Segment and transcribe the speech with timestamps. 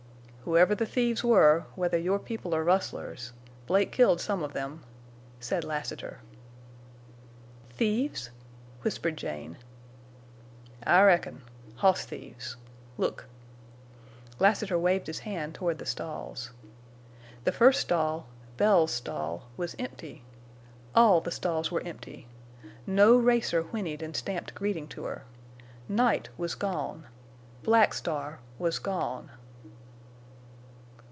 [0.45, 4.81] "Whoever the thieves were, whether your people or rustlers—Blake killed some of them!"
[5.39, 6.19] said Lassiter.
[7.69, 8.31] "Thieves?"
[8.81, 9.57] whispered Jane.
[10.83, 11.43] "I reckon.
[11.75, 12.57] Hoss thieves!...
[12.97, 13.27] Look!"
[14.39, 16.51] Lassiter waved his hand toward the stalls.
[17.43, 20.23] The first stall—Bells's stall—was empty.
[20.95, 22.27] All the stalls were empty.
[22.87, 25.23] No racer whinnied and stamped greeting to her.
[25.87, 27.05] Night was gone!
[27.61, 29.29] Black Star was gone!